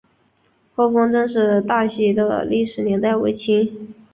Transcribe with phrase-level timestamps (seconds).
[0.73, 3.93] 厚丰郑氏大厝的历史年代为清。